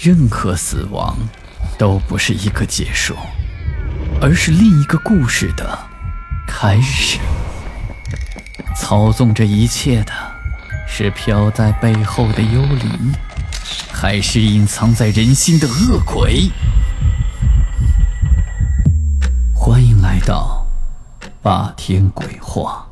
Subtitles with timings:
[0.00, 1.16] 任何死亡
[1.76, 3.16] 都不是一个结束，
[4.22, 5.76] 而是另一个故事的
[6.46, 7.18] 开始。
[8.76, 10.12] 操纵这一切的
[10.86, 13.12] 是飘在背后的幽灵，
[13.92, 16.48] 还是隐藏在人心的恶鬼？
[19.52, 20.64] 欢迎来到
[21.42, 22.86] 霸天鬼话。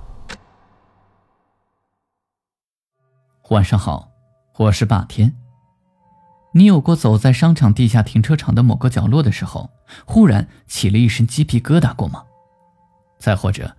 [3.50, 4.08] 晚上好，
[4.56, 5.45] 我是霸天。
[6.56, 9.68] 你有过走在商场地下停车场的某个角落的时候，
[10.06, 12.24] 忽然起了一身鸡皮疙瘩过吗？
[13.18, 13.76] 再或者，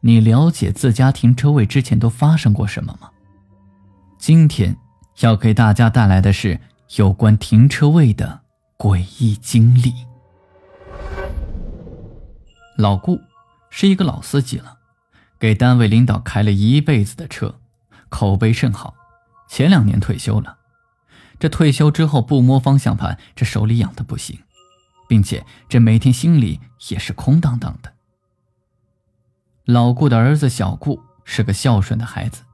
[0.00, 3.10] 你了解自家停车位之前都发生过什么吗？
[4.16, 4.74] 今天
[5.20, 6.58] 要给大家带来的是
[6.96, 8.40] 有关停车位的
[8.78, 9.92] 诡异经历。
[12.78, 13.20] 老顾
[13.68, 14.78] 是一个老司机了，
[15.38, 17.56] 给单位领导开了一辈子的车，
[18.08, 18.94] 口碑甚好。
[19.46, 20.56] 前两年退休了，
[21.44, 24.38] 这退休之后不摸方向盘，这手里痒的不行，
[25.06, 27.92] 并且这每天心里也是空荡荡的。
[29.66, 32.44] 老顾的儿子小顾是个孝顺的孩子，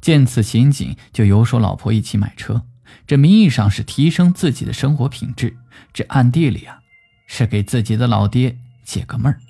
[0.00, 2.62] 见此情景就游说老婆一起买车。
[3.08, 5.56] 这名义上是提升自己的生活品质，
[5.92, 6.78] 这暗地里啊
[7.26, 9.40] 是给自己的老爹解个闷儿。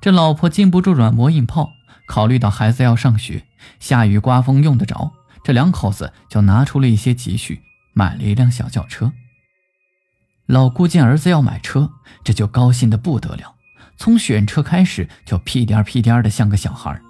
[0.00, 1.72] 这老婆禁不住软磨硬泡，
[2.06, 3.44] 考虑到孩子要上学，
[3.80, 5.14] 下雨刮风用得着。
[5.42, 9.12] 这两口子就拿出了一些积蓄，买了一辆小轿车。
[10.46, 11.90] 老顾见儿子要买车，
[12.24, 13.54] 这就高兴的不得了，
[13.96, 17.00] 从选车开始就屁颠屁颠的像个小孩。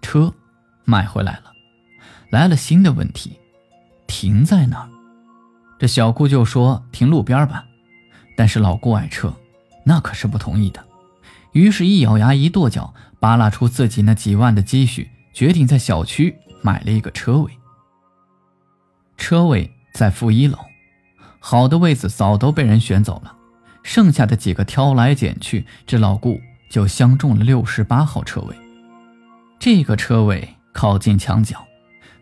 [0.00, 0.32] 车
[0.84, 1.52] 买回来了，
[2.30, 3.38] 来了新的问题，
[4.06, 4.88] 停在哪儿？
[5.78, 7.64] 这小顾就说停路边吧，
[8.36, 9.34] 但是老顾爱车，
[9.84, 10.84] 那可是不同意的。
[11.52, 16.36] 于是，一咬牙，一跺脚，扒拉出自己那几万的积蓄，决定在小区。
[16.62, 17.50] 买了一个车位，
[19.16, 20.58] 车位在负一楼，
[21.38, 23.36] 好的位子早都被人选走了，
[23.82, 28.56] 剩下的几个挑来拣去，这老顾就相中了六十八号车位。
[29.58, 31.66] 这个车位靠近墙角，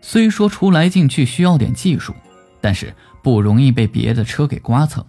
[0.01, 2.15] 虽说出来进去需要点技术，
[2.61, 5.05] 但是不容易被别的车给刮蹭。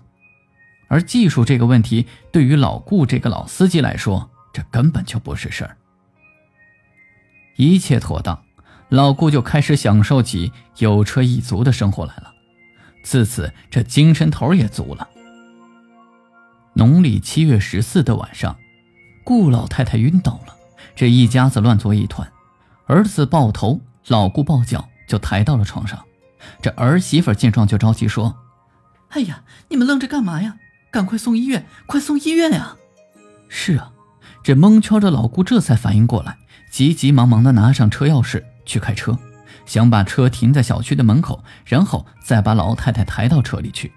[0.89, 5.77] 而技术这个问题，对于老顾这个老司机来说，这根本就不是事儿。
[7.57, 8.41] 一切妥当。
[8.89, 12.33] 老顾就开始享受起有车一族的生活来了，
[13.03, 15.07] 自此这精神头也足了。
[16.73, 18.55] 农历七月十四的晚上，
[19.25, 20.55] 顾老太太晕倒了，
[20.95, 22.31] 这一家子乱作一团，
[22.85, 26.01] 儿子抱头，老顾抱脚，就抬到了床上。
[26.61, 28.37] 这儿媳妇见状就着急说
[29.09, 30.55] ：“哎呀，你们愣着干嘛呀？
[30.91, 32.77] 赶快送医院，快送医院呀！”
[33.49, 33.91] 是啊，
[34.43, 36.37] 这蒙圈的老顾这才反应过来，
[36.71, 38.43] 急急忙忙的拿上车钥匙。
[38.67, 39.17] 去开车，
[39.65, 43.91] 想把车停在小区的门口，然后再把老太太抬到车里去。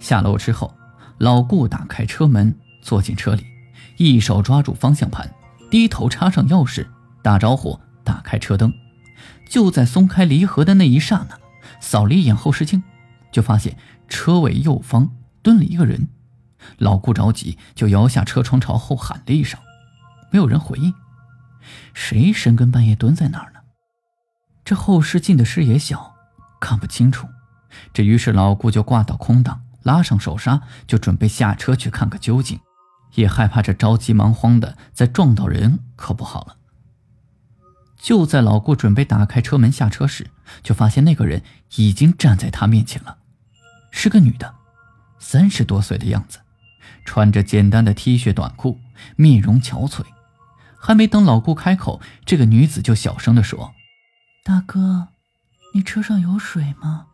[0.00, 0.74] 下楼之后，
[1.18, 2.52] 老顾打开车门，
[2.82, 3.46] 坐进车里，
[3.98, 5.32] 一手抓住方向盘，
[5.70, 6.84] 低头插上钥匙，
[7.22, 8.72] 打着火，打开车灯。
[9.48, 11.38] 就在松开离合的那一刹那，
[11.78, 12.82] 扫了一眼后视镜，
[13.30, 13.76] 就发现
[14.08, 15.10] 车尾右方
[15.42, 16.08] 蹲了一个人。
[16.78, 19.60] 老顾着急，就摇下车窗朝后喊了一声，
[20.30, 20.92] 没有人回应。
[21.94, 23.60] 谁深更半夜蹲在那儿呢？
[24.64, 26.14] 这后视镜的视野小，
[26.60, 27.28] 看不清楚。
[27.92, 32.60] 这于是老顾就挂到空档，拉上手刹，就准备下车去看个究竟，
[33.14, 36.56] 也害怕这着急忙慌的再撞到人可不好了。
[37.96, 40.30] 就在老顾准备打开车门下车时，
[40.62, 41.42] 就发现那个人
[41.76, 43.18] 已经站在他面前了，
[43.90, 44.54] 是个女的，
[45.18, 46.40] 三十多岁的样子，
[47.04, 48.78] 穿着简单的 T 恤短裤，
[49.16, 50.04] 面容憔悴。
[50.84, 53.72] 还没等老顾开口，这个女子就小声地说
[54.42, 55.06] ：“大哥，
[55.74, 57.06] 你车上有水吗？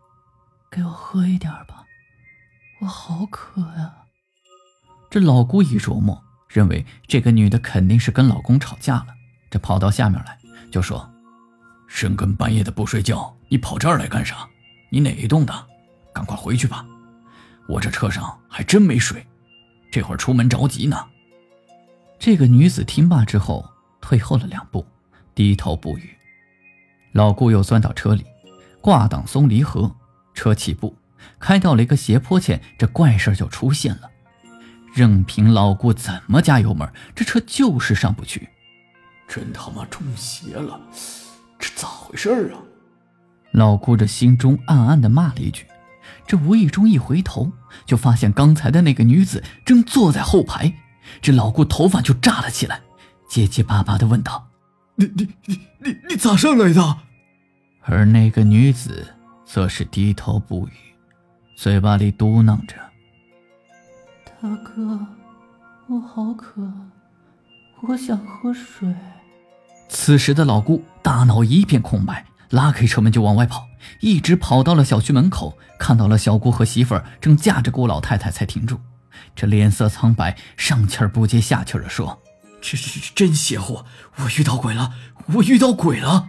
[0.71, 1.85] 给我喝一点吧，
[2.81, 3.93] 我好渴呀。”
[5.11, 9.09] 这老顾一琢磨，认为这个女的肯定是跟老公吵架了，
[9.51, 10.39] 这跑到下面来
[10.73, 11.11] 就说
[11.87, 14.49] ：“深更半夜的不睡觉，你跑这儿来干啥？
[14.91, 15.67] 你哪一栋的？
[16.15, 16.87] 赶快回去吧，
[17.69, 19.27] 我这车上还真没水，
[19.93, 21.05] 这会儿出门着急呢。”
[22.19, 23.65] 这个女子听罢之后，
[24.01, 24.85] 退后了两步，
[25.35, 26.11] 低头不语。
[27.13, 28.25] 老顾又钻到车里，
[28.81, 29.95] 挂挡松离合，
[30.35, 30.97] 车起步，
[31.39, 34.11] 开到了一个斜坡前，这怪事就出现了。
[34.93, 38.49] 任凭老顾怎么加油门，这车就是上不去。
[39.29, 40.81] 真他妈中邪了！
[41.59, 42.59] 这咋回事啊？
[43.53, 45.67] 老顾这心中暗暗的骂了一句，
[46.27, 47.53] 这无意中一回头，
[47.87, 50.75] 就发现刚才的那个女子正坐在后排。
[51.21, 52.81] 这老顾头发就炸了起来，
[53.29, 54.49] 结结巴巴的问道
[54.97, 56.99] ：“你你你你你咋上来的？”
[57.83, 59.15] 而那个女子
[59.45, 60.73] 则是低头不语，
[61.57, 62.75] 嘴巴里嘟囔着
[64.41, 64.99] ：“大哥，
[65.87, 66.71] 我好渴，
[67.83, 68.95] 我想喝水。”
[69.89, 73.67] 此时的老顾大脑一片空白，拉开车门就往外跑，
[74.01, 78.79] 一直跑到了小区门口，看到了小姑和媳妇儿正架着顾老太太才停住。
[79.35, 82.23] 这脸色苍白，上气儿不接下气儿的说
[82.61, 83.85] ：“这这真邪乎！
[84.17, 84.95] 我遇到鬼了！
[85.35, 86.29] 我遇到鬼了！”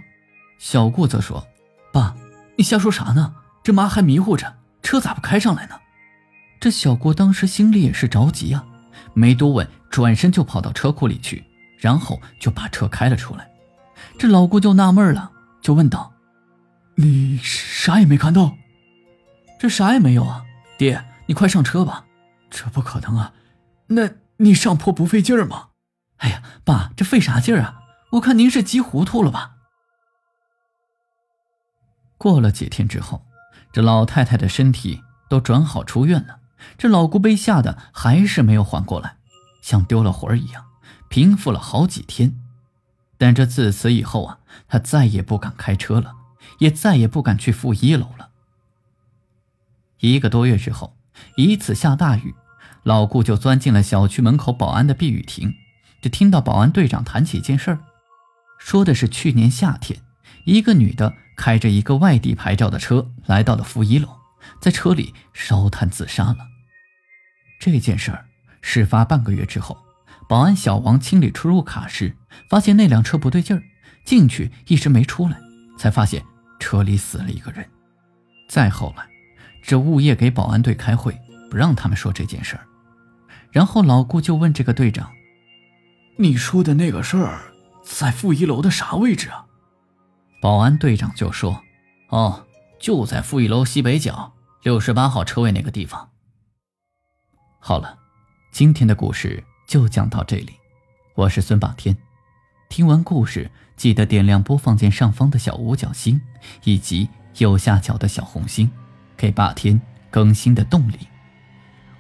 [0.60, 1.48] 小顾则说
[1.94, 2.16] ：“爸，
[2.58, 3.36] 你瞎说啥呢？
[3.64, 5.76] 这妈还迷糊着，车咋不开上来呢？”
[6.60, 8.66] 这小顾当时心里也是着急啊，
[9.14, 11.46] 没多问，转身就跑到车库里去，
[11.78, 13.50] 然后就把车开了出来。
[14.18, 15.32] 这老顾就纳闷了，
[15.62, 16.12] 就问道
[16.96, 18.58] ：“你啥也没看到
[19.58, 20.44] ？”“这啥也没有啊，
[20.78, 22.06] 爹，你快上车吧。”
[22.50, 23.34] 这不可能啊！
[23.88, 25.70] 那你上坡不费劲儿吗？
[26.18, 27.82] 哎呀，爸，这费啥劲儿啊？
[28.14, 29.56] 我看您是急糊涂了吧。
[32.18, 33.26] 过了几天之后，
[33.72, 36.40] 这老太太的身体都转好出院了，
[36.78, 39.18] 这老姑被吓得还是没有缓过来，
[39.62, 40.66] 像丢了魂儿一样，
[41.08, 42.40] 平复了好几天。
[43.18, 46.16] 但这自此以后啊，她再也不敢开车了，
[46.58, 48.32] 也再也不敢去负一楼了。
[50.00, 50.99] 一个多月之后。
[51.36, 52.34] 一次下大雨，
[52.84, 55.54] 老顾就钻进了小区门口保安的避雨亭，
[56.02, 57.80] 就听到保安队长谈起一件事儿，
[58.58, 60.00] 说的是去年夏天，
[60.46, 64.10] 一个女的开着一个外地牌照的车来到了负一楼，
[64.60, 66.38] 在车里烧炭自杀了。
[67.60, 68.26] 这件事儿
[68.62, 69.78] 事发半个月之后，
[70.28, 72.16] 保安小王清理出入卡时，
[72.50, 73.64] 发现那辆车不对劲儿，
[74.06, 75.38] 进去一直没出来，
[75.78, 76.24] 才发现
[76.60, 77.66] 车里死了一个人。
[78.48, 79.06] 再后来。
[79.62, 81.20] 这物业给保安队开会，
[81.50, 82.66] 不让他们说这件事儿。
[83.52, 85.12] 然后老顾就问这个队长
[86.18, 87.42] ：“你说的那个事儿，
[87.84, 89.46] 在负一楼的啥位置啊？”
[90.42, 91.64] 保安队长就说
[92.10, 92.46] ：“哦，
[92.80, 94.34] 就在负一楼西北角
[94.64, 96.10] 六十八号车位那个地方。”
[97.60, 97.98] 好了，
[98.52, 100.54] 今天的故事就讲到这里。
[101.16, 101.98] 我是孙霸天，
[102.70, 106.22] 听完故事记得点亮播放键上方的小五角星，
[106.64, 107.10] 以及
[107.40, 108.72] 右下角的小红心。
[109.20, 111.10] 给霸天更新的动力。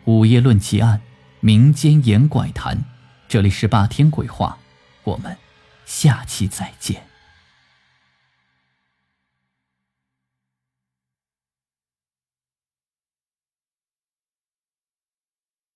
[0.06, 1.01] 午夜论奇案，
[1.42, 2.86] 民间言怪谈，
[3.27, 4.57] 这里是霸天鬼话，
[5.04, 5.36] 我们
[5.86, 7.08] 下期再见。